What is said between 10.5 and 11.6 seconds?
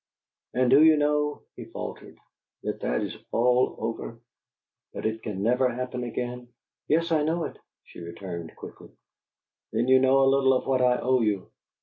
of what I owe you."